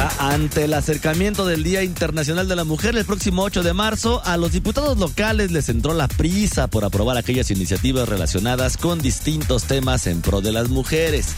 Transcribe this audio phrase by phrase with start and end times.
[0.00, 4.38] Ante el acercamiento del Día Internacional de la Mujer el próximo 8 de marzo, a
[4.38, 10.06] los diputados locales les entró la prisa por aprobar aquellas iniciativas relacionadas con distintos temas
[10.06, 11.34] en pro de las mujeres.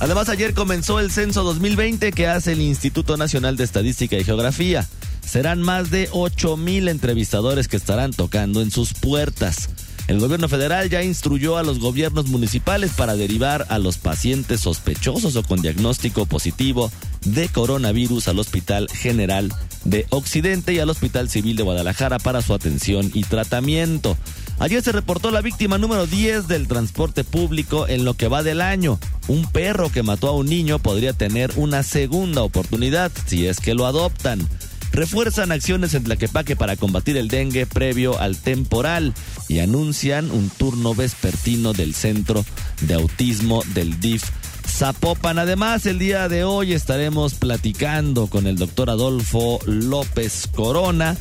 [0.00, 4.86] Además, ayer comenzó el censo 2020 que hace el Instituto Nacional de Estadística y Geografía.
[5.26, 9.68] Serán más de 8 mil entrevistadores que estarán tocando en sus puertas.
[10.08, 15.36] El gobierno federal ya instruyó a los gobiernos municipales para derivar a los pacientes sospechosos
[15.36, 16.90] o con diagnóstico positivo
[17.26, 19.52] de coronavirus al Hospital General
[19.84, 24.16] de Occidente y al Hospital Civil de Guadalajara para su atención y tratamiento.
[24.58, 28.62] Ayer se reportó la víctima número 10 del transporte público en lo que va del
[28.62, 28.98] año.
[29.28, 33.74] Un perro que mató a un niño podría tener una segunda oportunidad si es que
[33.74, 34.48] lo adoptan
[34.92, 39.14] refuerzan acciones en Tlaquepaque para combatir el dengue previo al temporal
[39.48, 42.44] y anuncian un turno vespertino del Centro
[42.82, 44.24] de Autismo del DIF
[44.68, 45.38] Zapopan.
[45.38, 51.16] Además, el día de hoy estaremos platicando con el doctor Adolfo López Corona.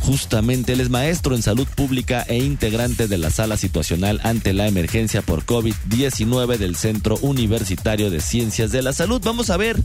[0.00, 4.66] Justamente él es maestro en salud pública e integrante de la sala situacional ante la
[4.66, 9.22] emergencia por COVID-19 del Centro Universitario de Ciencias de la Salud.
[9.24, 9.80] Vamos a ver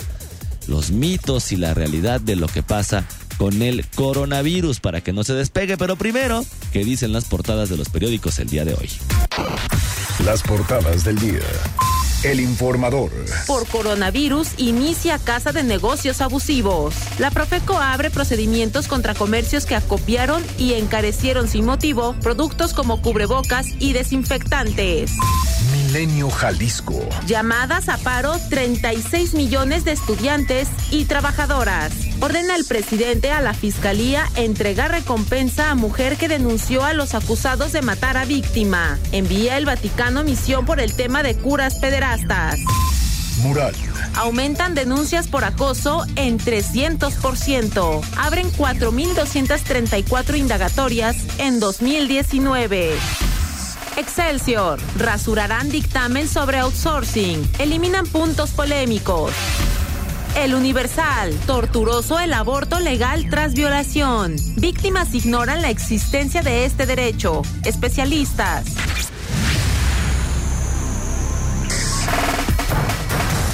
[0.67, 3.05] los mitos y la realidad de lo que pasa
[3.37, 5.77] con el coronavirus para que no se despegue.
[5.77, 8.89] Pero primero, ¿qué dicen las portadas de los periódicos el día de hoy?
[10.25, 11.39] Las portadas del día.
[12.23, 13.11] El informador.
[13.45, 16.95] Por coronavirus inicia casa de negocios abusivos.
[17.19, 23.67] La Profeco abre procedimientos contra comercios que acopiaron y encarecieron sin motivo productos como cubrebocas
[23.79, 25.11] y desinfectantes.
[25.97, 26.93] Milenio Jalisco.
[27.25, 31.91] Llamadas a paro 36 millones de estudiantes y trabajadoras.
[32.21, 37.71] Ordena el presidente a la fiscalía entregar recompensa a mujer que denunció a los acusados
[37.71, 38.99] de matar a víctima.
[39.11, 42.59] Envía el Vaticano misión por el tema de curas pederastas.
[43.41, 43.73] Mural.
[44.13, 48.01] Aumentan denuncias por acoso en 300%.
[48.17, 52.93] Abren 4.234 indagatorias en 2019.
[53.97, 54.79] Excelsior.
[54.97, 57.43] Rasurarán dictamen sobre outsourcing.
[57.59, 59.31] Eliminan puntos polémicos.
[60.35, 61.33] El Universal.
[61.47, 64.35] Torturoso el aborto legal tras violación.
[64.55, 67.41] Víctimas ignoran la existencia de este derecho.
[67.65, 68.65] Especialistas.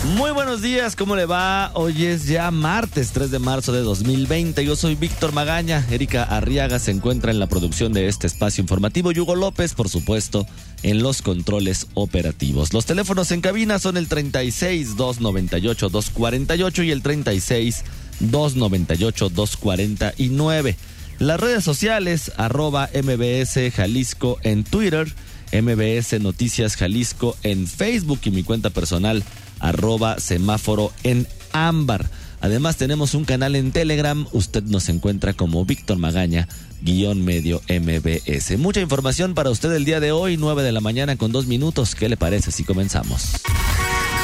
[0.03, 1.71] Muy buenos días, ¿cómo le va?
[1.75, 4.65] Hoy es ya martes 3 de marzo de 2020.
[4.65, 5.87] Yo soy Víctor Magaña.
[5.89, 9.11] Erika Arriaga se encuentra en la producción de este espacio informativo.
[9.11, 10.45] Hugo López, por supuesto,
[10.83, 12.73] en los controles operativos.
[12.73, 17.83] Los teléfonos en cabina son el 36 298 248 y el 36
[18.19, 20.75] 298 249.
[21.19, 25.07] Las redes sociales, arroba MBS Jalisco en Twitter,
[25.53, 29.23] MBS Noticias Jalisco en Facebook y mi cuenta personal
[29.63, 32.05] arroba semáforo en ámbar.
[32.41, 36.49] Además tenemos un canal en Telegram, usted nos encuentra como Víctor Magaña,
[36.81, 38.57] guion medio MBS.
[38.57, 41.95] Mucha información para usted el día de hoy, 9 de la mañana con dos minutos.
[41.95, 43.35] ¿Qué le parece si comenzamos?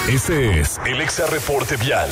[0.10, 2.10] Este es el Exa Reporte Vial.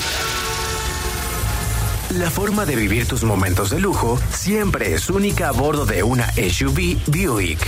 [2.11, 6.31] La forma de vivir tus momentos de lujo siempre es única a bordo de una
[6.31, 7.59] SUV Buick.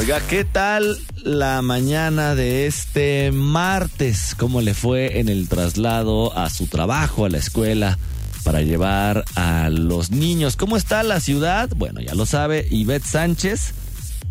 [0.00, 4.34] Oiga, ¿qué tal la mañana de este martes?
[4.34, 7.98] ¿Cómo le fue en el traslado a su trabajo, a la escuela,
[8.42, 10.56] para llevar a los niños?
[10.56, 11.68] ¿Cómo está la ciudad?
[11.76, 13.74] Bueno, ya lo sabe, Ivette Sánchez,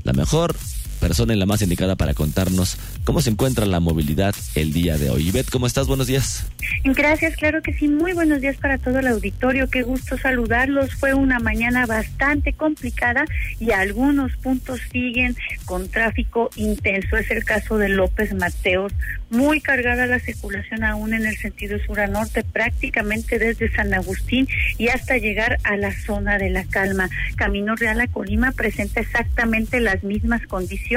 [0.01, 0.55] la mejor
[0.99, 5.09] persona y la más indicada para contarnos cómo se encuentra la movilidad el día de
[5.09, 5.29] hoy.
[5.29, 5.87] Ivette, ¿cómo estás?
[5.87, 6.45] Buenos días.
[6.83, 7.87] Gracias, claro que sí.
[7.87, 9.69] Muy buenos días para todo el auditorio.
[9.69, 10.93] Qué gusto saludarlos.
[10.95, 13.25] Fue una mañana bastante complicada
[13.59, 17.17] y algunos puntos siguen con tráfico intenso.
[17.17, 18.93] Es el caso de López Mateos.
[19.29, 24.47] Muy cargada la circulación aún en el sentido sur a norte, prácticamente desde San Agustín
[24.77, 27.09] y hasta llegar a la zona de la calma.
[27.35, 30.88] Camino Real a Colima presenta exactamente las mismas condiciones.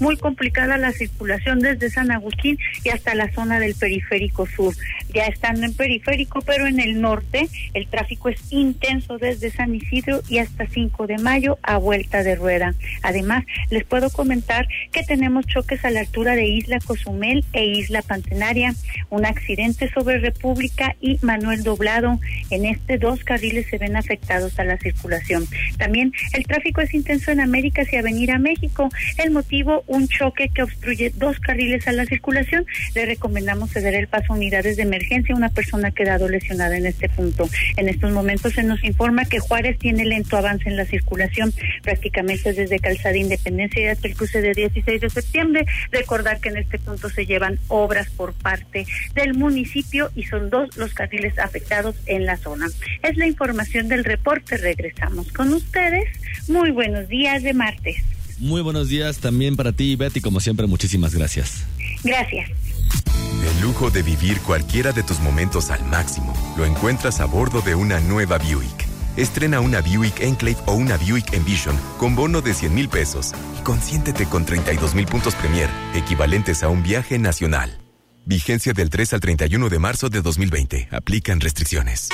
[0.00, 4.74] Muy complicada la circulación desde San Agustín y hasta la zona del periférico sur.
[5.12, 10.20] ya estando en periférico, pero en el norte el tráfico es intenso desde San Isidro
[10.28, 12.74] y hasta 5 de mayo a vuelta de rueda.
[13.02, 18.02] Además, les puedo comentar que tenemos choques a la altura de Isla Cozumel e Isla
[18.02, 18.74] Pantenaria,
[19.10, 22.20] un accidente sobre República y Manuel Doblado.
[22.50, 25.46] En este dos carriles se ven afectados a la circulación.
[25.78, 28.88] También el tráfico es intenso en América hacia venir a México.
[29.22, 32.64] El motivo, un choque que obstruye dos carriles a la circulación.
[32.94, 35.36] Le recomendamos ceder el paso a unidades de emergencia.
[35.36, 37.46] Una persona ha quedado lesionada en este punto.
[37.76, 41.52] En estos momentos se nos informa que Juárez tiene lento avance en la circulación,
[41.82, 45.66] prácticamente desde Calzada Independencia y hasta el cruce de 16 de septiembre.
[45.92, 50.74] Recordar que en este punto se llevan obras por parte del municipio y son dos
[50.78, 52.68] los carriles afectados en la zona.
[53.02, 54.56] Es la información del reporte.
[54.56, 56.08] Regresamos con ustedes.
[56.48, 58.02] Muy buenos días de martes.
[58.40, 60.22] Muy buenos días también para ti, Betty.
[60.22, 61.64] Como siempre, muchísimas gracias.
[62.02, 62.50] Gracias.
[62.50, 67.74] El lujo de vivir cualquiera de tus momentos al máximo lo encuentras a bordo de
[67.74, 68.88] una nueva Buick.
[69.16, 73.62] Estrena una Buick Enclave o una Buick Envision con bono de 100 mil pesos y
[73.62, 77.78] consiéntete con 32 mil puntos Premier, equivalentes a un viaje nacional.
[78.24, 80.88] Vigencia del 3 al 31 de marzo de 2020.
[80.92, 82.08] Aplican restricciones.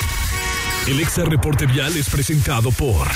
[0.87, 3.07] El Exa Reporte Vial es presentado por...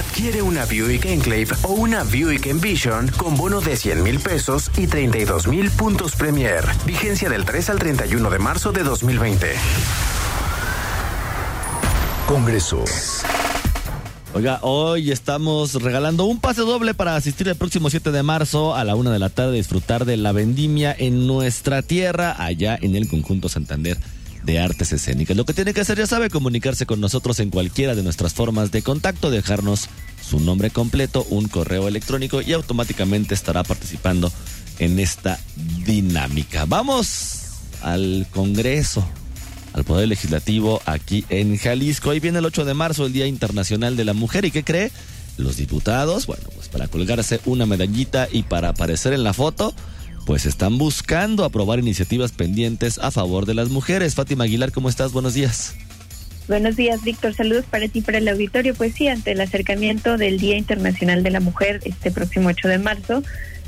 [0.00, 4.86] Adquiere una Buick Enclave o una Buick Envision con bono de 100 mil pesos y
[4.86, 6.64] 32 mil puntos Premier.
[6.86, 9.46] Vigencia del 3 al 31 de marzo de 2020.
[12.26, 12.82] Congreso.
[14.32, 18.84] Oiga, hoy estamos regalando un pase doble para asistir el próximo 7 de marzo a
[18.84, 23.06] la una de la tarde, disfrutar de la vendimia en nuestra tierra, allá en el
[23.06, 23.98] conjunto Santander
[24.42, 25.36] de Artes Escénicas.
[25.36, 28.70] Lo que tiene que hacer, ya sabe, comunicarse con nosotros en cualquiera de nuestras formas
[28.70, 29.88] de contacto, dejarnos
[30.26, 34.32] su nombre completo, un correo electrónico y automáticamente estará participando
[34.78, 35.38] en esta
[35.84, 36.64] dinámica.
[36.66, 37.40] Vamos
[37.82, 39.06] al Congreso
[39.72, 42.10] al Poder Legislativo aquí en Jalisco.
[42.10, 44.44] Hoy viene el 8 de marzo, el Día Internacional de la Mujer.
[44.44, 44.90] ¿Y qué cree?
[45.36, 49.74] Los diputados, bueno, pues para colgarse una medallita y para aparecer en la foto,
[50.30, 54.14] pues están buscando aprobar iniciativas pendientes a favor de las mujeres.
[54.14, 55.10] Fátima Aguilar, ¿cómo estás?
[55.10, 55.74] Buenos días.
[56.46, 57.34] Buenos días, Víctor.
[57.34, 58.72] Saludos para ti, para el auditorio.
[58.76, 62.78] Pues sí, ante el acercamiento del Día Internacional de la Mujer este próximo 8 de
[62.78, 63.24] marzo,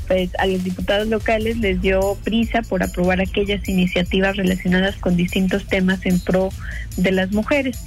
[0.07, 5.67] pues a los diputados locales les dio prisa por aprobar aquellas iniciativas relacionadas con distintos
[5.67, 6.47] temas en pro
[6.95, 7.77] de las mujeres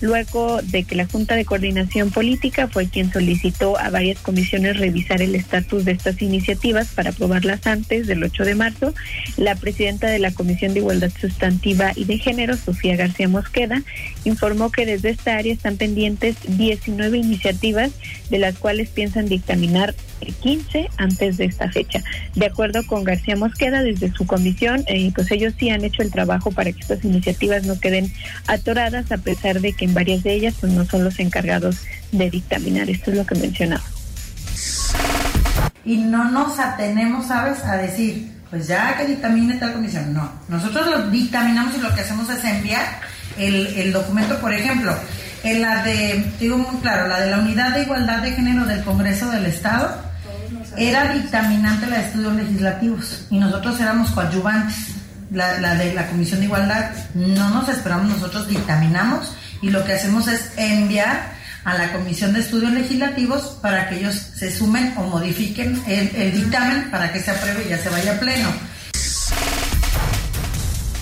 [0.00, 5.22] luego de que la Junta de Coordinación Política fue quien solicitó a varias comisiones revisar
[5.22, 8.94] el estatus de estas iniciativas para aprobarlas antes del 8 de marzo.
[9.36, 13.82] La presidenta de la Comisión de Igualdad Sustantiva y de Género, Sofía García Mosqueda,
[14.24, 17.92] informó que desde esta área están pendientes 19 iniciativas,
[18.30, 22.02] de las cuales piensan dictaminar 15 antes de esta fecha.
[22.34, 26.10] De acuerdo con García Mosqueda, desde su comisión, eh, pues ellos sí han hecho el
[26.10, 28.12] trabajo para que estas iniciativas no queden
[28.46, 31.78] atoradas, a pesar de que en varias de ellas pues no son los encargados
[32.12, 32.88] de dictaminar.
[32.90, 33.84] Esto es lo que mencionaba.
[35.84, 40.12] Y no nos atenemos, ¿sabes?, a decir, pues ya que dictamine tal comisión.
[40.12, 43.00] No, nosotros lo dictaminamos y lo que hacemos es enviar
[43.38, 44.94] el, el documento, por ejemplo,
[45.44, 48.82] en la de, digo muy claro, la de la Unidad de Igualdad de Género del
[48.82, 50.05] Congreso del Estado,
[50.76, 54.76] era dictaminante la de estudios legislativos y nosotros éramos coadyuvantes.
[55.32, 59.94] La, la de la Comisión de Igualdad no nos esperamos, nosotros dictaminamos y lo que
[59.94, 61.34] hacemos es enviar
[61.66, 66.92] a la Comisión de Estudios Legislativos para que ellos se sumen o modifiquen el, dictamen
[66.92, 68.48] para que se apruebe y ya se vaya a pleno.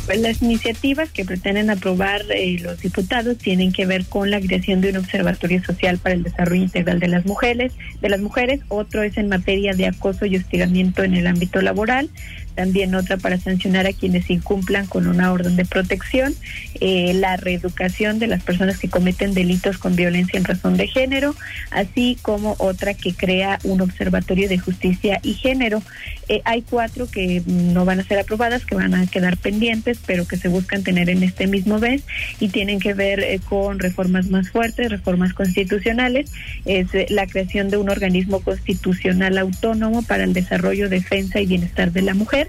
[0.06, 4.82] Pues las iniciativas que pretenden aprobar eh, los diputados tienen que ver con la creación
[4.82, 7.72] de un observatorio social para el desarrollo integral de las mujeres,
[8.02, 12.10] de las mujeres, otro es en materia de acoso y hostigamiento en el ámbito laboral,
[12.54, 16.34] también otra para sancionar a quienes incumplan con una orden de protección,
[16.80, 21.34] eh, la reeducación de las personas que cometen delitos con violencia en razón de género,
[21.70, 25.82] así como otra que crea un observatorio de justicia y género.
[26.28, 30.26] Eh, hay cuatro que no van a ser aprobadas, que van a quedar pendientes, pero
[30.26, 32.02] que se buscan tener en este mismo mes
[32.40, 36.30] y tienen que ver eh, con reformas más fuertes, reformas constitucionales,
[36.64, 42.02] es la creación de un organismo constitucional autónomo para el desarrollo, defensa y bienestar de
[42.02, 42.43] la mujer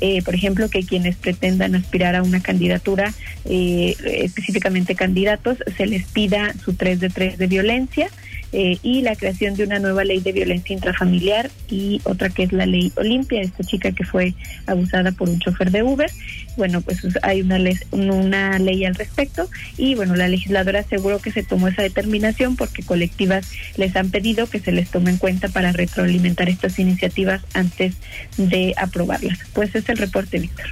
[0.00, 3.12] eh, por ejemplo, que quienes pretendan aspirar a una candidatura,
[3.44, 8.08] eh, específicamente candidatos, se les pida su 3 de 3 de violencia
[8.56, 12.52] eh, y la creación de una nueva ley de violencia intrafamiliar y otra que es
[12.52, 14.32] la ley Olimpia, esta chica que fue
[14.66, 16.08] abusada por un chofer de Uber.
[16.56, 21.32] Bueno, pues hay una ley, una ley al respecto y bueno, la legisladora aseguró que
[21.32, 25.48] se tomó esa determinación porque colectivas les han pedido que se les tome en cuenta
[25.48, 27.94] para retroalimentar estas iniciativas antes
[28.36, 29.40] de aprobarlas.
[29.52, 30.66] Pues es el reporte, Víctor.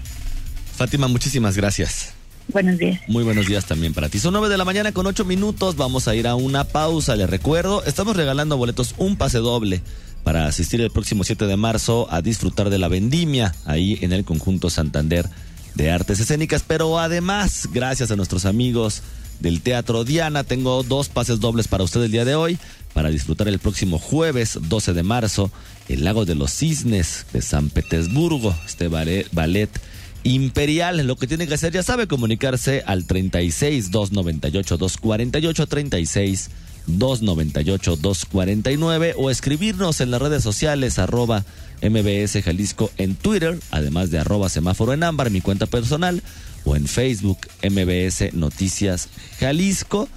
[0.77, 2.15] Fátima, muchísimas gracias.
[2.53, 3.01] Buenos días.
[3.09, 4.19] Muy buenos días también para ti.
[4.19, 5.77] Son nueve de la mañana con ocho minutos.
[5.77, 7.17] Vamos a ir a una pausa.
[7.17, 9.83] Les recuerdo, estamos regalando boletos un pase doble
[10.23, 14.25] para asistir el próximo 7 de marzo a disfrutar de la vendimia ahí en el
[14.25, 15.29] conjunto Santander
[15.75, 16.63] de Artes Escénicas.
[16.67, 19.03] Pero además, gracias a nuestros amigos
[19.41, 22.59] del Teatro Diana, tengo dos pases dobles para usted el día de hoy
[22.93, 25.51] para disfrutar el próximo jueves 12 de marzo
[25.89, 29.71] el Lago de los Cisnes de San Petersburgo, este ballet,
[30.25, 31.07] imperial.
[31.07, 36.51] Lo que tiene que hacer, ya sabe, comunicarse al 36 298 248 36
[36.87, 41.45] 298 249 o escribirnos en las redes sociales arroba
[41.83, 46.23] MBS Jalisco en Twitter, además de arroba semáforo en ámbar, mi cuenta personal,
[46.65, 50.09] o en Facebook MBS Noticias Jalisco.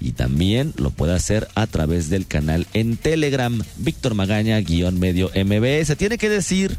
[0.00, 4.60] Y también lo puede hacer a través del canal en Telegram, Víctor Magaña,
[4.92, 5.96] medio MBS.
[5.96, 6.76] Tiene que decir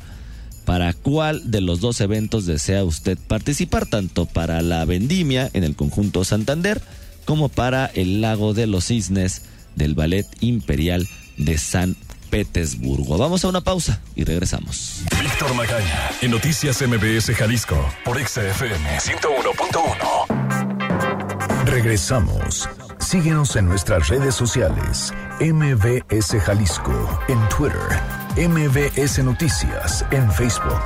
[0.65, 5.75] para cuál de los dos eventos desea usted participar, tanto para la vendimia en el
[5.75, 6.81] conjunto Santander,
[7.25, 9.41] como para el lago de los cisnes
[9.75, 11.97] del Ballet Imperial de San
[12.29, 13.17] Petersburgo.
[13.17, 15.01] Vamos a una pausa y regresamos.
[15.21, 21.65] Víctor Magaña, en Noticias MBS Jalisco, por XFM 101.1.
[21.65, 22.67] Regresamos.
[22.99, 25.13] Síguenos en nuestras redes sociales.
[25.39, 28.22] MBS Jalisco en Twitter.
[28.35, 30.81] MBS Noticias en Facebook.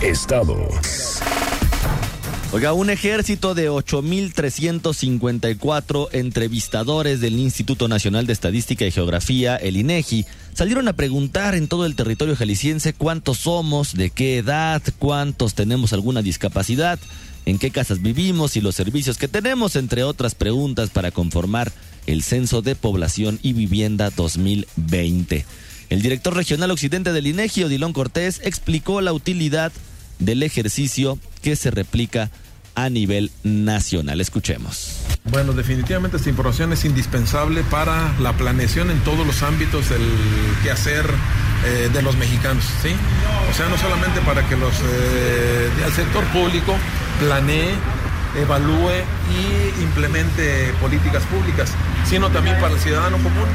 [0.00, 1.18] Estados.
[2.52, 10.24] Oiga, un ejército de 8.354 entrevistadores del Instituto Nacional de Estadística y Geografía, el INEGI,
[10.54, 15.92] salieron a preguntar en todo el territorio jalisciense cuántos somos, de qué edad, cuántos tenemos
[15.92, 17.00] alguna discapacidad,
[17.44, 21.72] en qué casas vivimos y los servicios que tenemos, entre otras preguntas para conformar
[22.06, 25.44] el Censo de Población y Vivienda 2020.
[25.88, 29.72] El director regional occidente del INEGI, Odilón Cortés, explicó la utilidad
[30.18, 32.30] del ejercicio que se replica
[32.74, 34.20] a nivel nacional.
[34.20, 34.98] Escuchemos.
[35.24, 40.02] Bueno, definitivamente esta información es indispensable para la planeación en todos los ámbitos del
[40.62, 41.06] quehacer
[41.64, 42.90] eh, de los mexicanos, ¿sí?
[43.50, 46.76] O sea, no solamente para que los eh, el sector público
[47.18, 47.74] planee,
[48.36, 48.92] evalúe
[49.32, 51.70] y implemente políticas públicas,
[52.08, 53.48] sino también para el ciudadano común,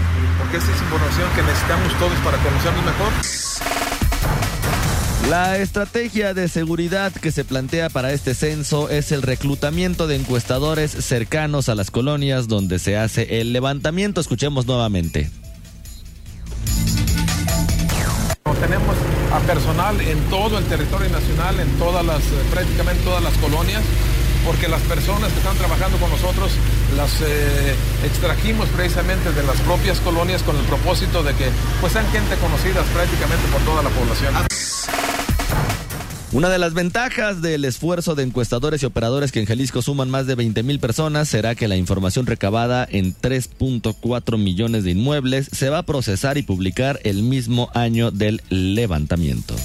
[0.51, 3.13] porque esta es información que necesitamos todos para conocernos mejor.
[5.29, 10.91] La estrategia de seguridad que se plantea para este censo es el reclutamiento de encuestadores
[10.91, 14.19] cercanos a las colonias donde se hace el levantamiento.
[14.19, 15.29] Escuchemos nuevamente.
[18.59, 18.95] Tenemos
[19.31, 23.81] a personal en todo el territorio nacional, en todas las, prácticamente todas las colonias,
[24.45, 26.51] porque las personas que están trabajando con nosotros
[26.95, 32.09] las eh, extrajimos precisamente de las propias colonias con el propósito de que pues sean
[32.11, 34.33] gente conocidas prácticamente por toda la población.
[36.33, 40.27] Una de las ventajas del esfuerzo de encuestadores y operadores que en Jalisco suman más
[40.27, 45.69] de 20 mil personas será que la información recabada en 3.4 millones de inmuebles se
[45.69, 49.55] va a procesar y publicar el mismo año del levantamiento.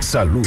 [0.00, 0.46] Salud.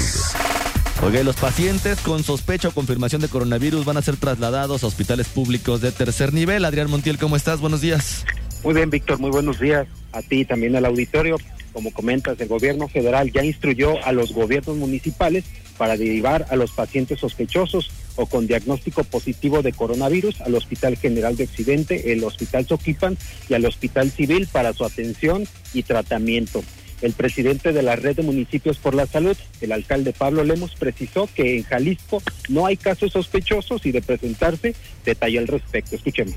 [1.02, 5.30] Oye, los pacientes con sospecha o confirmación de coronavirus van a ser trasladados a hospitales
[5.30, 6.66] públicos de tercer nivel.
[6.66, 7.62] Adrián Montiel, ¿cómo estás?
[7.62, 8.26] Buenos días.
[8.66, 11.38] Muy bien, Víctor, muy buenos días a ti y también al auditorio.
[11.72, 15.46] Como comentas, el gobierno federal ya instruyó a los gobiernos municipales
[15.78, 21.38] para derivar a los pacientes sospechosos o con diagnóstico positivo de coronavirus al Hospital General
[21.38, 26.62] de Occidente, el Hospital Soquipan y al Hospital Civil para su atención y tratamiento.
[27.02, 31.30] El presidente de la Red de Municipios por la Salud, el alcalde Pablo Lemos, precisó
[31.34, 34.76] que en Jalisco no hay casos sospechosos y de presentarse
[35.06, 35.96] detalló al respecto.
[35.96, 36.36] Escuchemos.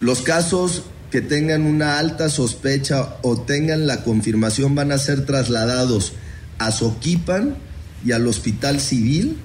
[0.00, 6.12] Los casos que tengan una alta sospecha o tengan la confirmación van a ser trasladados
[6.58, 7.56] a Soquipan
[8.04, 9.36] y al Hospital Civil.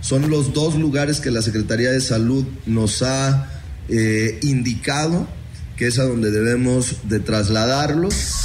[0.00, 3.50] Son los dos lugares que la Secretaría de Salud nos ha
[3.88, 5.28] eh, indicado
[5.76, 8.44] que es a donde debemos de trasladarlos.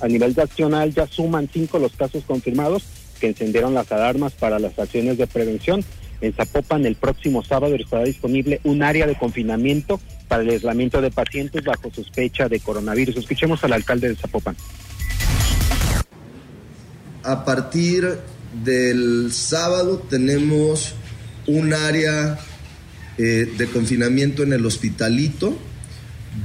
[0.00, 2.84] A nivel nacional ya suman cinco los casos confirmados
[3.20, 5.84] que encendieron las alarmas para las acciones de prevención.
[6.20, 11.10] En Zapopan el próximo sábado estará disponible un área de confinamiento para el aislamiento de
[11.10, 13.16] pacientes bajo sospecha de coronavirus.
[13.16, 14.56] Escuchemos al alcalde de Zapopan.
[17.22, 18.18] A partir
[18.64, 20.94] del sábado tenemos
[21.46, 22.38] un área
[23.18, 25.56] eh, de confinamiento en el hospitalito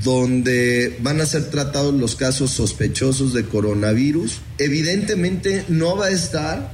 [0.04, 4.42] donde van a ser tratados los casos sospechosos de coronavirus.
[4.58, 6.72] Evidentemente no va a estar,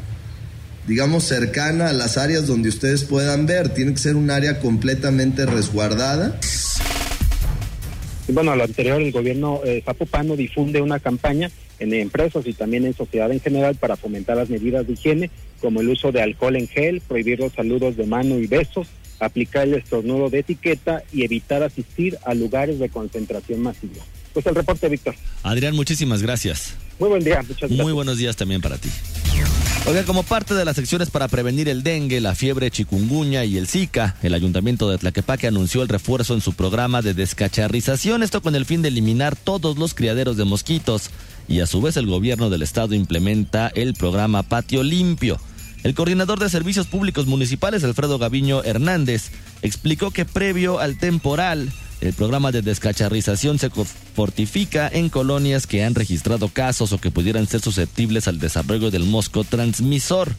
[0.88, 3.70] digamos, cercana a las áreas donde ustedes puedan ver.
[3.70, 6.40] Tiene que ser un área completamente resguardada.
[8.28, 12.86] Bueno, a lo anterior, el gobierno eh, zapopano difunde una campaña en empresas y también
[12.86, 16.56] en sociedad en general para fomentar las medidas de higiene, como el uso de alcohol
[16.56, 18.88] en gel, prohibir los saludos de mano y besos,
[19.22, 24.04] aplicar el estornudo de etiqueta y evitar asistir a lugares de concentración masiva.
[24.34, 25.16] Pues el reporte, Víctor.
[25.44, 26.76] Adrián, muchísimas gracias.
[27.00, 27.82] Muy buen día, muchas gracias.
[27.82, 28.90] Muy buenos días también para ti.
[29.88, 33.68] Oiga, como parte de las acciones para prevenir el dengue, la fiebre chikungunya y el
[33.68, 38.56] Zika, el ayuntamiento de Tlaquepaque anunció el refuerzo en su programa de descacharrización, esto con
[38.56, 41.10] el fin de eliminar todos los criaderos de mosquitos.
[41.48, 45.40] Y a su vez el gobierno del estado implementa el programa Patio Limpio.
[45.84, 49.32] El coordinador de servicios públicos municipales, Alfredo Gaviño Hernández,
[49.64, 51.72] explicó que previo al temporal,
[52.02, 57.48] el programa de descacharrización se fortifica en colonias que han registrado casos o que pudieran
[57.48, 60.34] ser susceptibles al desarrollo del mosco transmisor.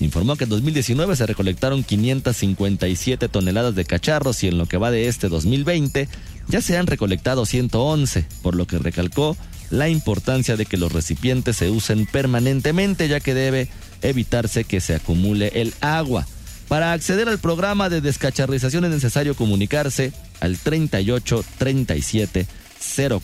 [0.00, 4.90] Informó que en 2019 se recolectaron 557 toneladas de cacharros y en lo que va
[4.90, 6.08] de este 2020
[6.48, 9.36] ya se han recolectado 111, por lo que recalcó
[9.68, 13.68] la importancia de que los recipientes se usen permanentemente ya que debe
[14.02, 16.26] evitarse que se acumule el agua.
[16.68, 22.46] Para acceder al programa de descacharrización es necesario comunicarse al 38 37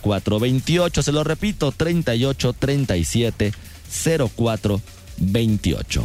[0.03, 1.03] 04 28.
[1.03, 3.53] Se lo repito, 38 37
[4.37, 4.81] 04
[5.19, 6.05] 28.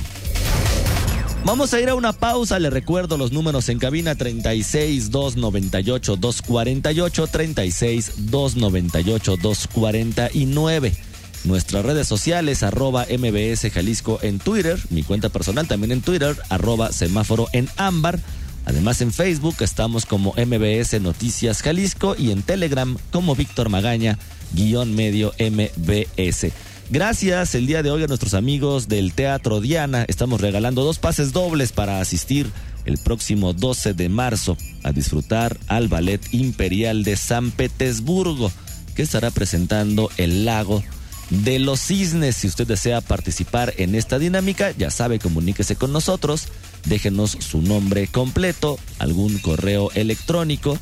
[1.43, 7.27] Vamos a ir a una pausa, le recuerdo los números en cabina 36 298 248
[7.27, 11.10] 36 298 249
[11.43, 16.91] nuestras redes sociales, arroba MBS Jalisco en Twitter, mi cuenta personal también en Twitter, arroba
[16.91, 18.19] semáforo en ámbar.
[18.65, 24.19] Además en Facebook estamos como MBS Noticias Jalisco y en Telegram como Víctor Magaña,
[24.53, 26.51] guion medio MBS.
[26.91, 30.05] Gracias el día de hoy a nuestros amigos del Teatro Diana.
[30.07, 32.51] Estamos regalando dos pases dobles para asistir
[32.85, 38.51] el próximo 12 de marzo a disfrutar al Ballet Imperial de San Petersburgo,
[38.95, 40.83] que estará presentando El Lago
[41.31, 42.35] de los cisnes.
[42.35, 46.47] Si usted desea participar en esta dinámica, ya sabe, comuníquese con nosotros,
[46.85, 50.77] déjenos su nombre completo, algún correo electrónico,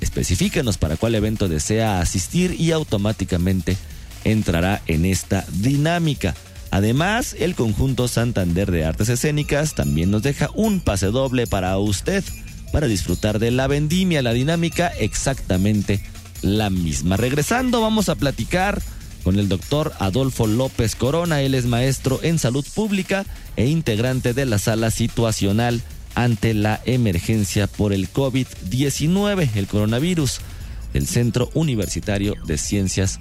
[0.00, 3.76] especifíquenos para cuál evento desea asistir y automáticamente
[4.24, 6.34] entrará en esta dinámica.
[6.72, 12.24] Además, el conjunto Santander de Artes Escénicas también nos deja un pase doble para usted
[12.72, 16.00] para disfrutar de la vendimia, la dinámica exactamente
[16.42, 17.16] la misma.
[17.16, 18.80] Regresando, vamos a platicar
[19.22, 21.42] con el doctor Adolfo López Corona.
[21.42, 23.24] Él es maestro en salud pública
[23.56, 25.82] e integrante de la sala situacional
[26.14, 30.40] ante la emergencia por el COVID-19, el coronavirus,
[30.92, 33.20] del Centro Universitario de Ciencias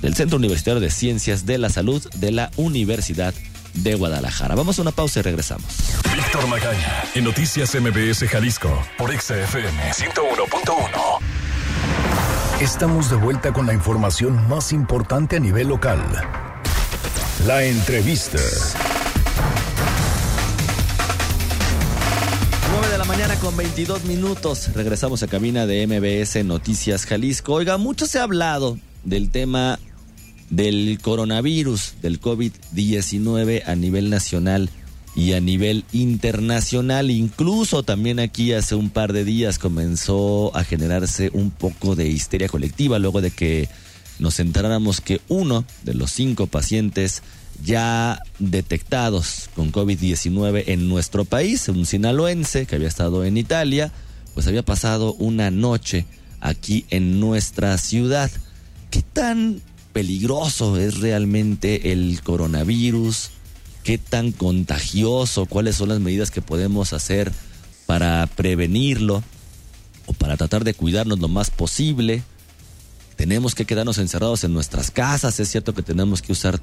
[0.00, 3.34] del Centro Universitario de Ciencias de la Salud de la Universidad
[3.74, 4.54] de Guadalajara.
[4.54, 5.66] Vamos a una pausa y regresamos.
[6.14, 11.39] Víctor Magaña, en Noticias MBS Jalisco, por XFM 101.1.
[12.60, 15.98] Estamos de vuelta con la información más importante a nivel local.
[17.46, 18.38] La entrevista.
[22.70, 24.74] 9 de la mañana con 22 minutos.
[24.74, 27.54] Regresamos a cabina de MBS Noticias Jalisco.
[27.54, 29.78] Oiga, mucho se ha hablado del tema
[30.50, 34.68] del coronavirus, del COVID-19 a nivel nacional
[35.14, 37.10] y a nivel internacional.
[37.10, 42.48] Incluso también aquí hace un par de días comenzó a generarse un poco de histeria
[42.48, 43.68] colectiva luego de que
[44.18, 47.22] nos enteráramos que uno de los cinco pacientes
[47.64, 53.92] ya detectados con COVID-19 en nuestro país, un sinaloense que había estado en Italia,
[54.34, 56.06] pues había pasado una noche
[56.40, 58.30] aquí en nuestra ciudad.
[58.90, 59.60] ¿Qué tan
[59.92, 63.30] peligroso es realmente el coronavirus?
[63.84, 67.32] Qué tan contagioso, cuáles son las medidas que podemos hacer
[67.86, 69.22] para prevenirlo
[70.06, 72.22] o para tratar de cuidarnos lo más posible.
[73.16, 76.60] Tenemos que quedarnos encerrados en nuestras casas, es cierto que tenemos que usar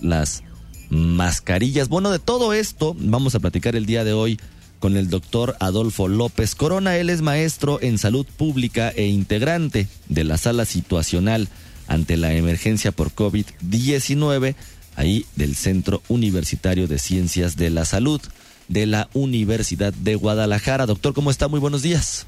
[0.00, 0.42] las
[0.90, 1.88] mascarillas.
[1.88, 4.38] Bueno, de todo esto vamos a platicar el día de hoy
[4.80, 6.96] con el doctor Adolfo López Corona.
[6.96, 11.48] Él es maestro en salud pública e integrante de la sala situacional
[11.86, 14.54] ante la emergencia por COVID-19
[14.96, 18.20] ahí del Centro Universitario de Ciencias de la Salud
[18.68, 20.86] de la Universidad de Guadalajara.
[20.86, 21.48] Doctor, ¿cómo está?
[21.48, 22.26] Muy buenos días.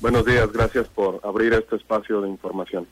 [0.00, 2.86] Buenos días, gracias por abrir este espacio de información.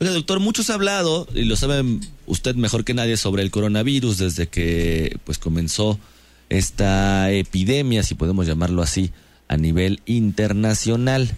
[0.00, 1.82] Oye, doctor, mucho se ha hablado, y lo sabe
[2.26, 5.98] usted mejor que nadie, sobre el coronavirus desde que pues comenzó
[6.50, 9.10] esta epidemia, si podemos llamarlo así,
[9.48, 11.36] a nivel internacional.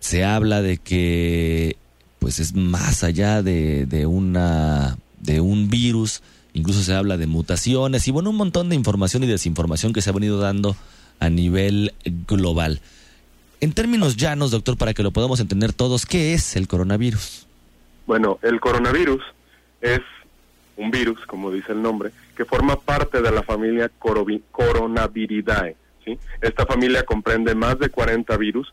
[0.00, 1.76] Se habla de que
[2.18, 8.06] pues es más allá de, de una de un virus, incluso se habla de mutaciones
[8.06, 10.76] y bueno, un montón de información y desinformación que se ha venido dando
[11.18, 11.94] a nivel
[12.28, 12.80] global.
[13.60, 17.46] En términos llanos, doctor, para que lo podamos entender todos, ¿qué es el coronavirus?
[18.06, 19.22] Bueno, el coronavirus
[19.80, 20.00] es
[20.76, 23.90] un virus, como dice el nombre, que forma parte de la familia
[24.50, 25.76] Coronaviridae.
[26.04, 26.18] ¿sí?
[26.40, 28.72] Esta familia comprende más de 40 virus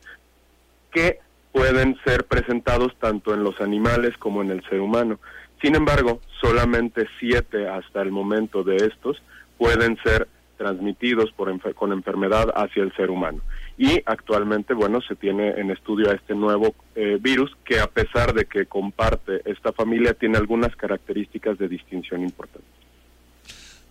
[0.92, 1.20] que
[1.52, 5.20] pueden ser presentados tanto en los animales como en el ser humano.
[5.62, 9.22] Sin embargo, solamente siete hasta el momento de estos
[9.58, 13.42] pueden ser transmitidos por con enfermedad hacia el ser humano.
[13.78, 18.34] Y actualmente, bueno, se tiene en estudio a este nuevo eh, virus que a pesar
[18.34, 22.70] de que comparte esta familia, tiene algunas características de distinción importantes.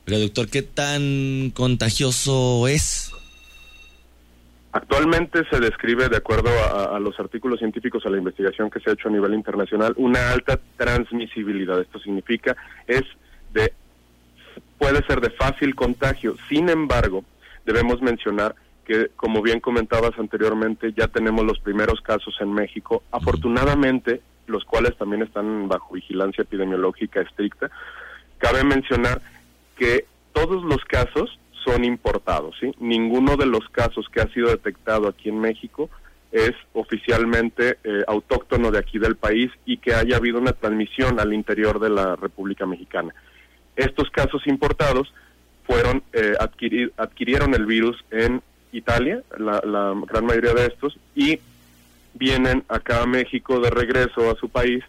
[0.04, 3.12] Pero doctor, ¿qué tan contagioso es?
[4.78, 8.92] Actualmente se describe, de acuerdo a, los artículos científicos, a la investigación que se ha
[8.92, 11.80] hecho a nivel internacional, una alta transmisibilidad.
[11.80, 13.02] Esto significa es
[13.52, 13.72] de
[14.78, 16.36] puede ser de fácil contagio.
[16.48, 17.24] Sin embargo,
[17.66, 23.02] debemos mencionar que, como bien comentabas anteriormente, ya tenemos los primeros casos en México.
[23.10, 27.68] Afortunadamente, los cuales también están bajo vigilancia epidemiológica estricta.
[28.38, 29.20] Cabe mencionar
[29.76, 31.36] que todos los casos
[31.68, 32.72] son importados, ¿sí?
[32.80, 35.90] Ninguno de los casos que ha sido detectado aquí en México
[36.32, 41.34] es oficialmente eh, autóctono de aquí del país y que haya habido una transmisión al
[41.34, 43.14] interior de la República Mexicana.
[43.76, 45.12] Estos casos importados
[45.64, 46.34] fueron eh,
[46.96, 51.38] adquirieron el virus en Italia, la, la gran mayoría de estos, y
[52.14, 54.82] vienen acá a México de regreso a su país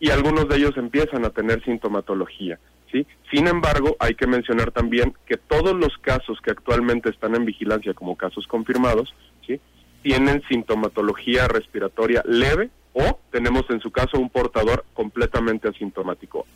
[0.00, 2.58] y algunos de ellos empiezan a tener sintomatología.
[2.90, 3.06] ¿Sí?
[3.30, 7.94] Sin embargo, hay que mencionar también que todos los casos que actualmente están en vigilancia
[7.94, 9.14] como casos confirmados,
[9.46, 9.60] ¿sí?
[10.02, 16.46] tienen sintomatología respiratoria leve o tenemos en su caso un portador completamente asintomático.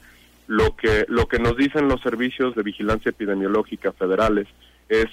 [0.47, 4.47] Lo que, lo que nos dicen los servicios de vigilancia epidemiológica federales
[4.89, 5.07] es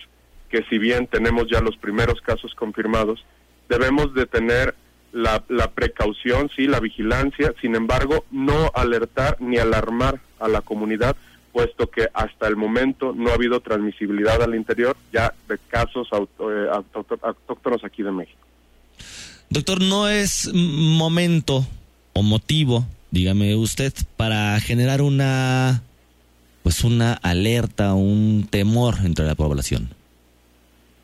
[0.49, 3.23] que si bien tenemos ya los primeros casos confirmados,
[3.69, 4.75] debemos de tener
[5.11, 11.15] la, la, precaución, sí, la vigilancia, sin embargo, no alertar ni alarmar a la comunidad,
[11.51, 16.67] puesto que hasta el momento no ha habido transmisibilidad al interior ya de casos eh,
[17.21, 18.39] autóctonos aquí de México.
[19.49, 21.65] Doctor, ¿no es momento
[22.13, 25.83] o motivo, dígame usted, para generar una
[26.63, 29.89] pues una alerta, un temor entre la población?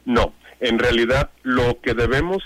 [0.05, 2.43] No, en realidad lo que debemos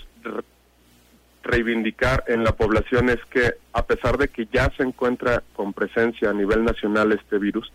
[1.43, 6.29] reivindicar en la población es que a pesar de que ya se encuentra con presencia
[6.29, 7.71] a nivel nacional este virus,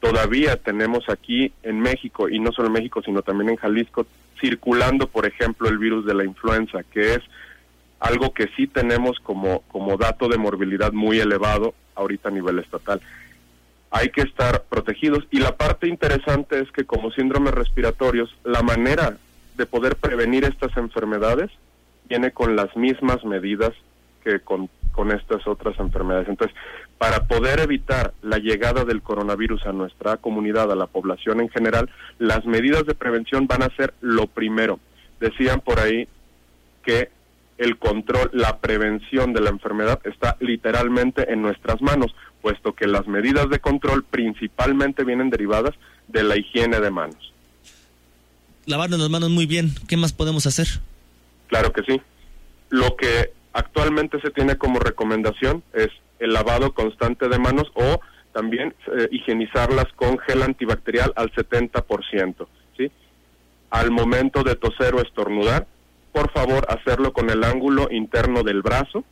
[0.00, 4.06] todavía tenemos aquí en México, y no solo en México, sino también en Jalisco,
[4.40, 7.20] circulando, por ejemplo, el virus de la influenza, que es
[7.98, 13.00] algo que sí tenemos como, como dato de morbilidad muy elevado ahorita a nivel estatal.
[13.90, 19.18] Hay que estar protegidos y la parte interesante es que como síndromes respiratorios, la manera
[19.56, 21.50] de poder prevenir estas enfermedades
[22.10, 23.72] viene con las mismas medidas
[24.22, 24.68] que con,
[25.16, 26.28] estas otras enfermedades.
[26.28, 26.54] Entonces,
[26.98, 31.88] para poder evitar la llegada del coronavirus a nuestra comunidad, a la población en general,
[32.18, 34.78] las medidas de prevención van a ser lo primero.
[35.18, 36.06] Decían por ahí
[36.82, 37.08] que
[37.56, 43.06] el control, la prevención de la enfermedad está literalmente en nuestras manos, puesto que las
[43.06, 45.74] medidas de control principalmente vienen derivadas
[46.08, 47.32] de la higiene de manos.
[48.66, 50.68] Lavarnos las manos muy bien, ¿qué más podemos hacer?
[51.50, 52.00] Claro que sí.
[52.70, 55.88] Lo que actualmente se tiene como recomendación es
[56.20, 58.00] el lavado constante de manos o
[58.32, 62.92] también eh, higienizarlas con gel antibacterial al 70%, ¿sí?
[63.70, 65.66] Al momento de toser o estornudar,
[66.12, 69.04] por favor hacerlo con el ángulo interno del brazo,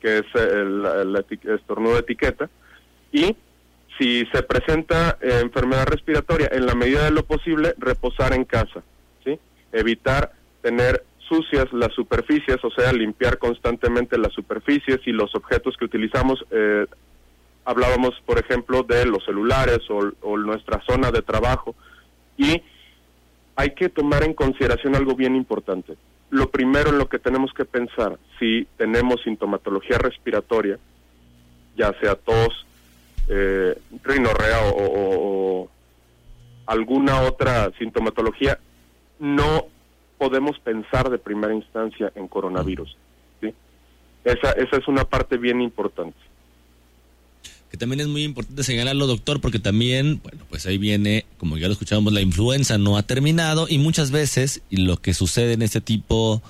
[0.00, 2.48] que es el, el estornudo de etiqueta,
[3.10, 3.36] y
[3.98, 8.84] si se presenta eh, enfermedad respiratoria, en la medida de lo posible, reposar en casa,
[9.24, 9.40] ¿sí?
[9.72, 15.84] Evitar tener sucias las superficies, o sea, limpiar constantemente las superficies y los objetos que
[15.84, 16.44] utilizamos.
[16.50, 16.86] Eh,
[17.64, 21.74] hablábamos, por ejemplo, de los celulares o, nuestra zona de trabajo.
[22.36, 22.62] Y
[23.56, 25.96] hay que tomar en consideración algo bien importante.
[26.30, 30.78] Lo primero en lo que tenemos que pensar, si tenemos sintomatología respiratoria,
[31.76, 32.66] ya sea tos,
[33.28, 35.70] eh, rinorrea o, o,
[36.66, 38.58] alguna otra sintomatología,
[39.18, 39.66] no
[40.18, 42.96] podemos pensar de primera instancia en coronavirus.
[43.40, 43.52] ¿sí?
[44.24, 46.18] Esa, esa es una parte bien importante.
[47.70, 51.66] Que también es muy importante señalarlo, doctor, porque también, bueno, pues ahí viene, como ya
[51.66, 55.62] lo escuchábamos, la influenza no ha terminado y muchas veces y lo que sucede en
[55.62, 56.42] este tipo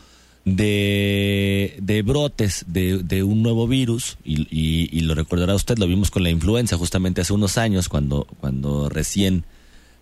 [0.46, 6.12] de, de brotes de, de, un nuevo virus, y, y, lo recordará usted, lo vimos
[6.12, 9.44] con la influenza justamente hace unos años, cuando, cuando recién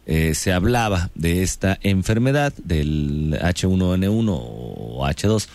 [0.07, 5.49] eh, se hablaba de esta enfermedad del H1N1 o H2,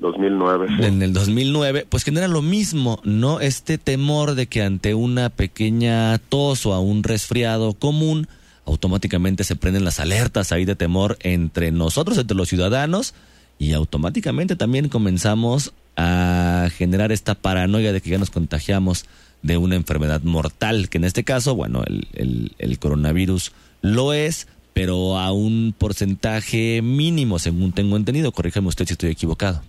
[0.00, 0.86] 2009.
[0.86, 3.40] En el 2009, pues genera lo mismo, ¿no?
[3.40, 8.26] Este temor de que ante una pequeña tos o a un resfriado común,
[8.64, 13.14] automáticamente se prenden las alertas ahí de temor entre nosotros, entre los ciudadanos,
[13.58, 19.04] y automáticamente también comenzamos a generar esta paranoia de que ya nos contagiamos
[19.42, 25.18] de una enfermedad mortal, que en este caso, bueno, el, el, coronavirus lo es, pero
[25.18, 28.32] a un porcentaje mínimo, según tengo entendido.
[28.32, 29.62] Corríjame usted si estoy equivocado.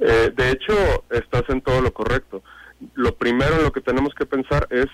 [0.00, 0.74] Eh, de hecho,
[1.10, 2.42] estás en todo lo correcto.
[2.94, 4.86] Lo primero en lo que tenemos que pensar es,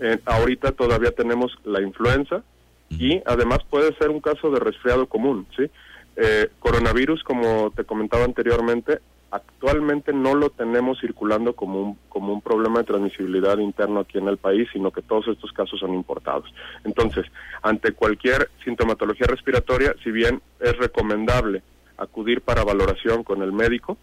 [0.00, 2.42] eh, ahorita todavía tenemos la influenza
[2.90, 5.70] y además puede ser un caso de resfriado común, ¿sí?
[6.16, 9.00] Eh, coronavirus, como te comentaba anteriormente,
[9.32, 14.28] actualmente no lo tenemos circulando como un, como un problema de transmisibilidad interno aquí en
[14.28, 16.52] el país, sino que todos estos casos son importados.
[16.84, 17.24] Entonces,
[17.62, 21.62] ante cualquier sintomatología respiratoria, si bien es recomendable
[21.96, 23.96] acudir para valoración con el médico,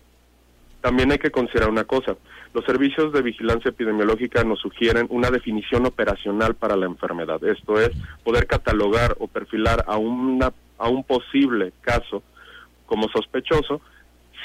[0.82, 2.16] también hay que considerar una cosa.
[2.54, 7.44] Los servicios de vigilancia epidemiológica nos sugieren una definición operacional para la enfermedad.
[7.44, 7.92] Esto es
[8.24, 12.24] poder catalogar o perfilar a, una, a un posible caso
[12.88, 13.82] como sospechoso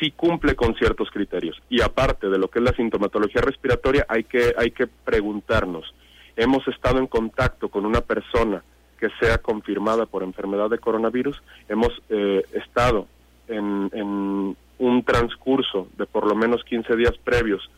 [0.01, 1.61] si cumple con ciertos criterios.
[1.69, 5.95] Y aparte de lo que es la sintomatología respiratoria, hay que, hay que preguntarnos,
[6.37, 8.63] ¿hemos estado en contacto con una persona
[8.99, 11.43] que sea confirmada por enfermedad de coronavirus?
[11.69, 13.07] ¿Hemos eh, estado
[13.49, 17.71] en, en un transcurso de por lo menos 15 días previos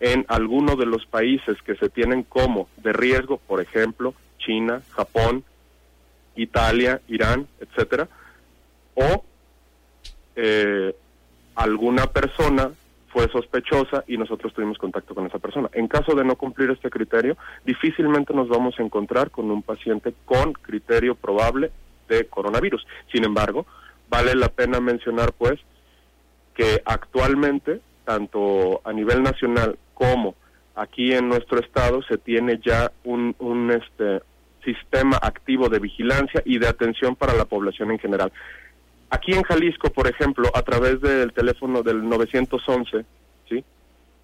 [0.00, 5.44] en alguno de los países que se tienen como de riesgo, por ejemplo, China, Japón,
[6.36, 8.08] Italia, Irán, etcétera,
[8.94, 9.24] o
[10.36, 10.94] eh,
[11.54, 12.70] alguna persona
[13.12, 15.68] fue sospechosa y nosotros tuvimos contacto con esa persona.
[15.72, 20.14] En caso de no cumplir este criterio, difícilmente nos vamos a encontrar con un paciente
[20.24, 21.72] con criterio probable
[22.08, 22.86] de coronavirus.
[23.12, 23.66] Sin embargo,
[24.08, 25.58] vale la pena mencionar pues
[26.54, 30.34] que actualmente, tanto a nivel nacional como
[30.74, 34.22] aquí en nuestro estado, se tiene ya un, un este,
[34.64, 38.32] sistema activo de vigilancia y de atención para la población en general.
[39.10, 43.04] Aquí en Jalisco, por ejemplo, a través del teléfono del 911,
[43.48, 43.64] ¿sí?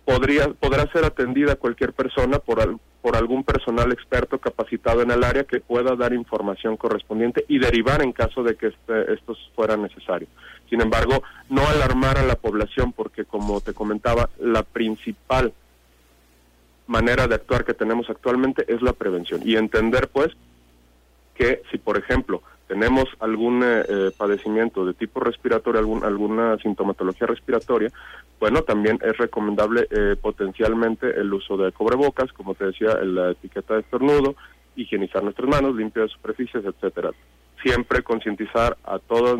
[0.04, 5.42] Podría, podrá ser atendida cualquier persona por, por algún personal experto capacitado en el área
[5.42, 10.28] que pueda dar información correspondiente y derivar en caso de que este, esto fuera necesario.
[10.70, 15.52] Sin embargo, no alarmar a la población porque, como te comentaba, la principal
[16.86, 20.28] manera de actuar que tenemos actualmente es la prevención y entender, pues,
[21.34, 27.26] que si, por ejemplo, tenemos algún eh, eh, padecimiento de tipo respiratorio, algún, alguna sintomatología
[27.26, 27.92] respiratoria,
[28.40, 33.74] bueno, también es recomendable eh, potencialmente el uso de cobrebocas, como te decía, la etiqueta
[33.74, 34.34] de estornudo,
[34.74, 37.10] higienizar nuestras manos, limpiar superficies, etcétera.
[37.62, 39.38] Siempre concientizar a todos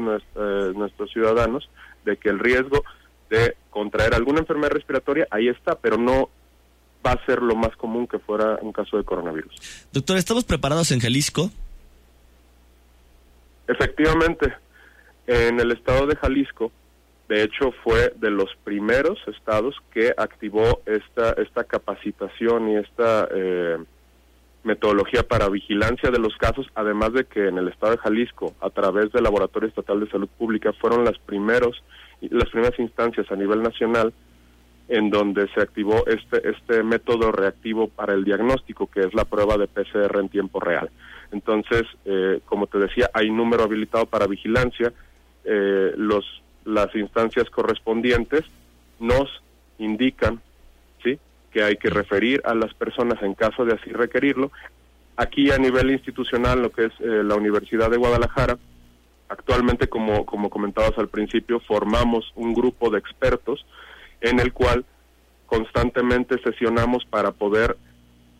[0.75, 1.69] nuestros ciudadanos
[2.05, 2.83] de que el riesgo
[3.29, 6.31] de contraer alguna enfermedad respiratoria ahí está, pero no
[7.07, 9.55] va a ser lo más común que fuera un caso de coronavirus.
[9.93, 11.51] Doctor, ¿estamos preparados en Jalisco?
[13.69, 14.53] Efectivamente,
[15.27, 16.71] en el estado de Jalisco,
[17.29, 23.79] de hecho fue de los primeros estados que activó esta, esta capacitación y esta eh,
[24.63, 28.71] metodología para vigilancia de los casos, además de que en el estado de Jalisco, a
[28.71, 31.83] través del Laboratorio Estatal de Salud Pública, fueron las, primeros,
[32.21, 34.13] las primeras instancias a nivel nacional
[34.89, 39.57] en donde se activó este, este método reactivo para el diagnóstico, que es la prueba
[39.57, 40.91] de PCR en tiempo real.
[41.37, 44.90] Entonces, eh, como te decía, hay número habilitado para vigilancia.
[45.44, 46.25] Eh, los,
[46.64, 48.42] las instancias correspondientes
[48.99, 49.29] nos
[49.79, 50.40] indican
[51.05, 51.18] ¿sí?
[51.53, 54.51] que hay que referir a las personas en caso de así requerirlo.
[55.18, 58.57] Aquí a nivel institucional, lo que es eh, la Universidad de Guadalajara,
[59.29, 63.66] actualmente, como, como comentabas al principio, formamos un grupo de expertos
[64.22, 64.87] en el cual
[65.44, 67.77] constantemente sesionamos para poder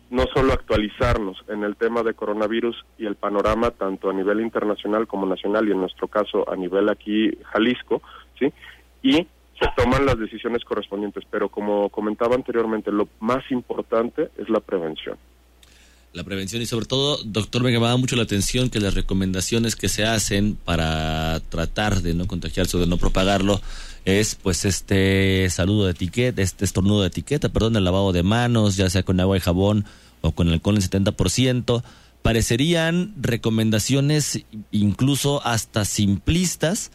[0.09, 5.07] no solo actualizarnos en el tema de coronavirus y el panorama tanto a nivel internacional
[5.07, 8.01] como nacional y en nuestro caso a nivel aquí Jalisco,
[8.39, 8.51] ¿sí?
[9.03, 9.27] Y
[9.59, 15.17] se toman las decisiones correspondientes, pero como comentaba anteriormente, lo más importante es la prevención.
[16.13, 19.89] La prevención y sobre todo, doctor, me llamaba mucho la atención que las recomendaciones que
[19.89, 23.61] se hacen para tratar de no contagiarse o de no propagarlo
[24.07, 28.77] es pues este saludo de etiqueta, este estornudo de etiqueta, perdón, el lavado de manos,
[28.77, 29.83] ya sea con agua y jabón
[30.21, 31.83] o con alcohol en 70%,
[32.21, 36.91] parecerían recomendaciones incluso hasta simplistas,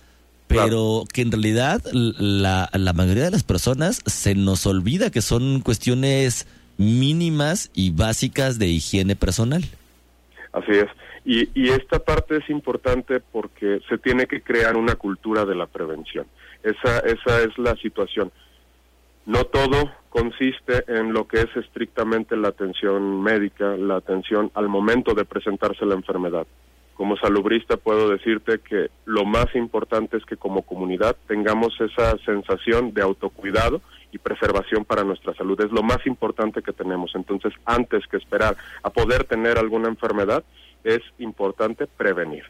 [0.46, 5.60] pero que en realidad la, la mayoría de las personas se nos olvida que son
[5.60, 6.46] cuestiones
[6.78, 9.64] mínimas y básicas de higiene personal.
[10.52, 10.86] Así es.
[11.24, 15.66] Y, y esta parte es importante porque se tiene que crear una cultura de la
[15.66, 16.26] prevención.
[16.62, 18.32] Esa, esa es la situación.
[19.24, 25.14] No todo consiste en lo que es estrictamente la atención médica, la atención al momento
[25.14, 26.46] de presentarse la enfermedad.
[26.94, 32.92] Como salubrista puedo decirte que lo más importante es que como comunidad tengamos esa sensación
[32.92, 33.80] de autocuidado
[34.12, 35.58] y preservación para nuestra salud.
[35.61, 37.12] Es lo más importante que tenemos.
[37.14, 40.44] Entonces, antes que esperar a poder tener alguna enfermedad,
[40.85, 42.45] es importante prevenir.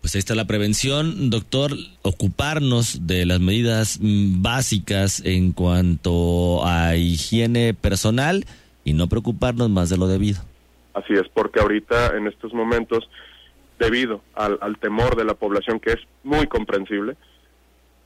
[0.00, 1.70] Pues ahí está la prevención, doctor,
[2.02, 8.44] ocuparnos de las medidas mm, básicas en cuanto a higiene personal
[8.84, 10.40] y no preocuparnos más de lo debido.
[10.94, 13.08] Así es, porque ahorita en estos momentos,
[13.78, 17.16] debido al, al temor de la población, que es muy comprensible,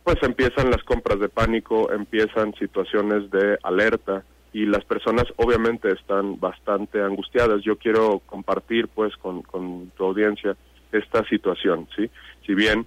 [0.05, 4.23] pues empiezan las compras de pánico, empiezan situaciones de alerta
[4.57, 7.63] y las personas obviamente están bastante angustiadas.
[7.63, 10.57] Yo quiero compartir pues con, con tu audiencia
[10.93, 12.09] esta situación, ¿sí?
[12.47, 12.87] Si bien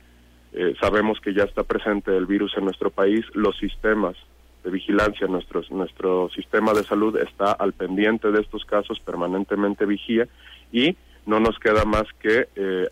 [0.51, 4.15] eh, sabemos que ya está presente el virus en nuestro país, los sistemas
[4.63, 10.27] de vigilancia, nuestros, nuestro sistema de salud está al pendiente de estos casos, permanentemente vigía
[10.71, 12.87] y no nos queda más que eh,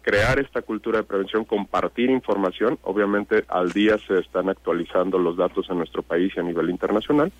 [0.00, 2.78] crear esta cultura de prevención, compartir información.
[2.84, 7.30] Obviamente al día se están actualizando los datos en nuestro país y a nivel internacional,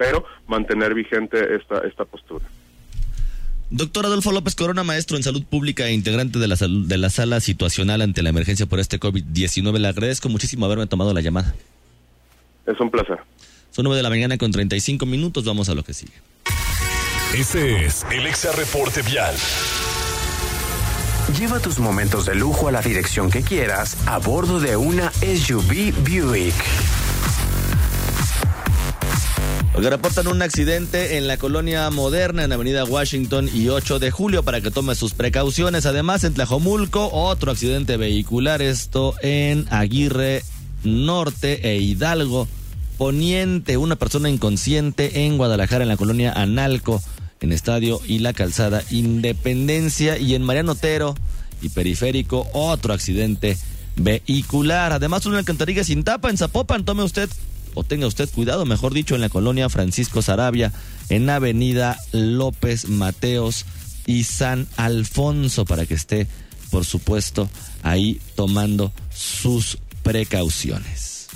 [0.00, 2.46] pero mantener vigente esta, esta postura.
[3.68, 7.38] Doctor Adolfo López Corona, maestro en salud pública e integrante de la, de la sala
[7.40, 9.76] situacional ante la emergencia por este COVID-19.
[9.76, 11.54] Le agradezco muchísimo haberme tomado la llamada.
[12.66, 13.18] Es un placer.
[13.72, 15.44] Son nueve de la mañana con 35 minutos.
[15.44, 16.14] Vamos a lo que sigue.
[17.36, 19.34] Este es el Exa Reporte Vial.
[21.38, 25.92] Lleva tus momentos de lujo a la dirección que quieras a bordo de una SUV
[26.08, 26.54] Buick.
[29.74, 34.60] Reportan un accidente en la colonia moderna en Avenida Washington y 8 de julio para
[34.60, 35.86] que tome sus precauciones.
[35.86, 40.42] Además, en Tlajomulco, otro accidente vehicular, esto en Aguirre
[40.84, 42.46] Norte e Hidalgo
[42.98, 43.78] Poniente.
[43.78, 47.02] Una persona inconsciente en Guadalajara, en la colonia Analco,
[47.40, 50.18] en Estadio y la Calzada Independencia.
[50.18, 51.14] Y en Mariano Otero
[51.62, 53.56] y Periférico, otro accidente
[53.96, 54.92] vehicular.
[54.92, 56.84] Además, una alcantarilla sin tapa en Zapopan.
[56.84, 57.30] Tome usted
[57.74, 60.72] o tenga usted cuidado, mejor dicho, en la colonia Francisco Sarabia,
[61.08, 63.66] en Avenida López Mateos
[64.06, 66.26] y San Alfonso, para que esté,
[66.70, 67.48] por supuesto,
[67.82, 71.28] ahí tomando sus precauciones.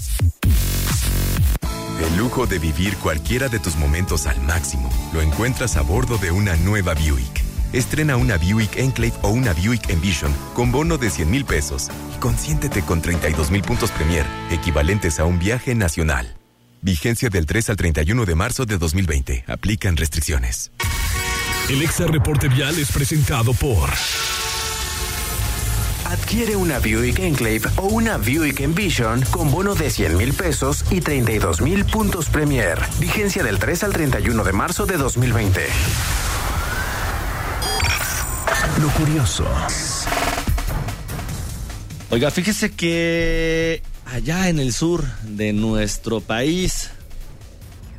[2.01, 6.31] El lujo de vivir cualquiera de tus momentos al máximo lo encuentras a bordo de
[6.31, 7.54] una nueva Buick.
[7.75, 12.21] Estrena una Buick Enclave o una Buick Envision con bono de 100 mil pesos y
[12.21, 16.37] consiéntete con 32 mil puntos Premier, equivalentes a un viaje nacional.
[16.83, 19.47] Vigencia del 3 al 31 de marzo de 2020.
[19.49, 20.71] Aplican restricciones.
[21.69, 23.91] El Exa Reporte Vial es presentado por...
[26.05, 31.01] Adquiere una Buick Enclave o una Buick Envision con bono de 100 mil pesos y
[31.01, 32.79] 32 mil puntos Premier.
[33.01, 35.67] Vigencia del 3 al 31 de marzo de 2020.
[38.85, 39.47] Lo curioso.
[42.11, 46.91] Oiga, fíjese que allá en el sur de nuestro país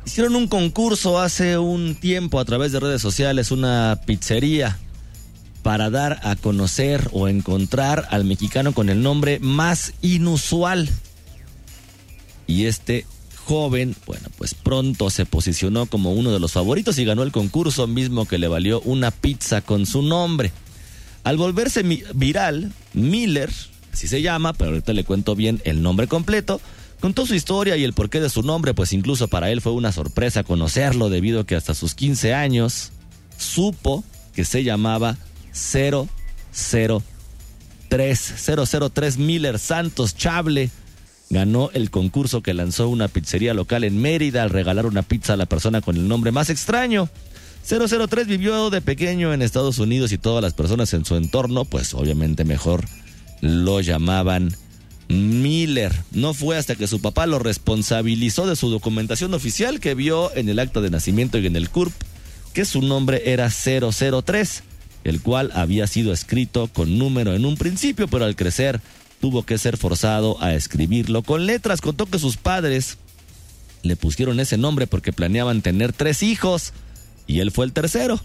[0.04, 4.78] hicieron un concurso hace un tiempo a través de redes sociales, una pizzería,
[5.64, 10.88] para dar a conocer o encontrar al mexicano con el nombre más inusual.
[12.46, 13.06] Y este
[13.44, 17.88] joven, bueno, pues pronto se posicionó como uno de los favoritos y ganó el concurso
[17.88, 20.52] mismo que le valió una pizza con su nombre.
[21.26, 21.82] Al volverse
[22.14, 23.50] viral, Miller,
[23.92, 26.60] así se llama, pero ahorita le cuento bien el nombre completo,
[27.00, 29.90] contó su historia y el porqué de su nombre, pues incluso para él fue una
[29.90, 32.92] sorpresa conocerlo debido a que hasta sus 15 años
[33.36, 34.04] supo
[34.36, 35.16] que se llamaba
[35.52, 36.10] 003.
[37.90, 40.70] 003 Miller Santos Chable
[41.28, 45.36] ganó el concurso que lanzó una pizzería local en Mérida al regalar una pizza a
[45.36, 47.10] la persona con el nombre más extraño.
[47.66, 51.94] 003 vivió de pequeño en Estados Unidos y todas las personas en su entorno, pues
[51.94, 52.84] obviamente mejor
[53.40, 54.54] lo llamaban
[55.08, 55.92] Miller.
[56.12, 60.48] No fue hasta que su papá lo responsabilizó de su documentación oficial que vio en
[60.48, 61.92] el acta de nacimiento y en el CURP
[62.52, 64.62] que su nombre era 003,
[65.02, 68.80] el cual había sido escrito con número en un principio, pero al crecer
[69.20, 71.80] tuvo que ser forzado a escribirlo con letras.
[71.80, 72.98] Contó que sus padres
[73.82, 76.72] le pusieron ese nombre porque planeaban tener tres hijos
[77.26, 78.20] y él fue el tercero.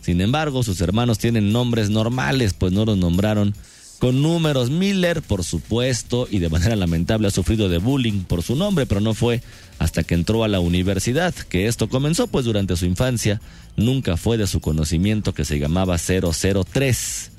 [0.00, 3.54] Sin embargo, sus hermanos tienen nombres normales, pues no los nombraron
[3.98, 4.70] con números.
[4.70, 9.00] Miller, por supuesto, y de manera lamentable ha sufrido de bullying por su nombre, pero
[9.00, 9.42] no fue
[9.78, 13.40] hasta que entró a la universidad que esto comenzó, pues durante su infancia
[13.76, 17.30] nunca fue de su conocimiento que se llamaba 003.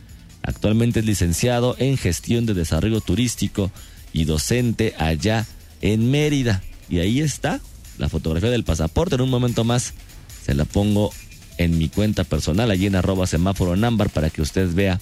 [0.41, 3.71] Actualmente es licenciado en gestión de desarrollo turístico
[4.13, 5.45] y docente allá
[5.81, 6.63] en Mérida.
[6.89, 7.61] Y ahí está
[7.97, 9.15] la fotografía del pasaporte.
[9.15, 9.93] En un momento más
[10.45, 11.11] se la pongo
[11.57, 14.99] en mi cuenta personal, allí en arroba semáforo en ámbar, para que usted vea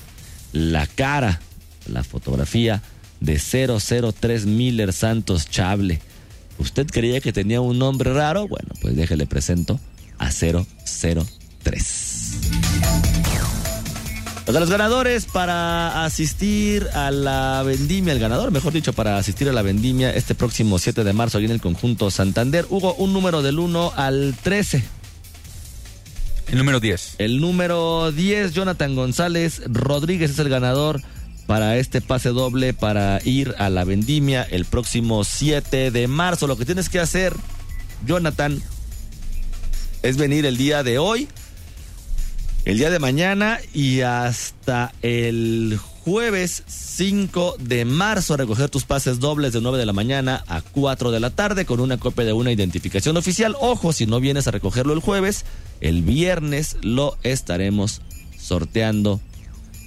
[0.53, 1.41] la cara,
[1.87, 2.81] la fotografía
[3.19, 5.99] de 003 Miller Santos Chable.
[6.59, 8.47] ¿Usted creía que tenía un nombre raro?
[8.47, 9.79] Bueno, pues déjele presento
[10.17, 12.37] a 003.
[14.45, 19.61] Los ganadores para asistir a la vendimia, el ganador, mejor dicho, para asistir a la
[19.61, 23.57] vendimia este próximo 7 de marzo aquí en el conjunto Santander, hubo un número del
[23.57, 24.83] 1 al 13.
[26.53, 27.15] El número 10.
[27.17, 31.01] El número 10, Jonathan González Rodríguez es el ganador
[31.47, 36.45] para este pase doble para ir a la vendimia el próximo 7 de marzo.
[36.45, 37.33] Lo que tienes que hacer,
[38.05, 38.61] Jonathan,
[40.03, 41.27] es venir el día de hoy,
[42.65, 49.19] el día de mañana y hasta el jueves 5 de marzo a recoger tus pases
[49.19, 52.33] dobles de 9 de la mañana a 4 de la tarde con una copia de
[52.33, 53.55] una identificación oficial.
[53.59, 55.45] Ojo, si no vienes a recogerlo el jueves,
[55.84, 58.01] el viernes lo estaremos
[58.39, 59.19] sorteando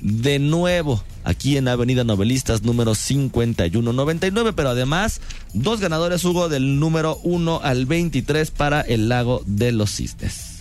[0.03, 5.21] de nuevo aquí en Avenida Novelistas número 5199, pero además
[5.55, 10.61] dos ganadores Hugo del número 1 al 23 para el lago de los cisnes.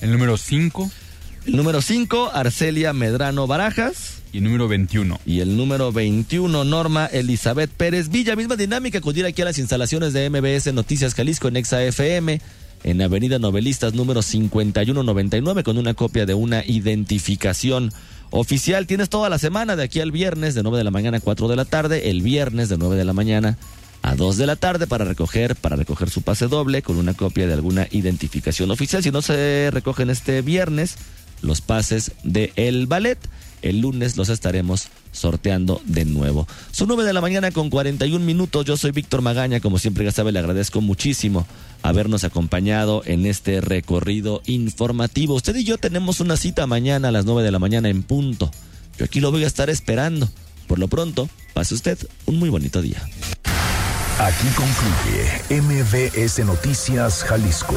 [0.00, 0.90] El número 5.
[1.46, 4.22] El número 5, Arcelia Medrano Barajas.
[4.32, 5.20] Y el número 21.
[5.24, 8.34] Y el número 21, Norma Elizabeth Pérez Villa.
[8.34, 12.40] Misma dinámica, acudir aquí a las instalaciones de MBS Noticias Jalisco en Exa FM
[12.84, 17.90] en Avenida Novelistas número 5199 con una copia de una identificación
[18.30, 18.86] oficial.
[18.86, 21.48] Tienes toda la semana de aquí al viernes de 9 de la mañana a 4
[21.48, 23.56] de la tarde, el viernes de 9 de la mañana
[24.02, 27.46] a 2 de la tarde para recoger para recoger su pase doble con una copia
[27.46, 29.02] de alguna identificación oficial.
[29.02, 30.96] Si no se recogen este viernes
[31.40, 33.18] los pases de el ballet,
[33.62, 36.46] el lunes los estaremos sorteando de nuevo.
[36.70, 38.66] Son 9 de la mañana con 41 minutos.
[38.66, 39.60] Yo soy Víctor Magaña.
[39.60, 41.46] Como siempre, ya sabe, le agradezco muchísimo
[41.82, 45.34] habernos acompañado en este recorrido informativo.
[45.34, 48.50] Usted y yo tenemos una cita mañana a las 9 de la mañana en punto.
[48.98, 50.28] Yo aquí lo voy a estar esperando.
[50.66, 53.02] Por lo pronto, pase usted un muy bonito día.
[54.18, 57.76] Aquí concluye MBS Noticias Jalisco.